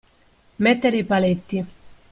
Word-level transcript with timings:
Mettere 0.55 0.97
i 0.97 1.03
paletti. 1.03 1.65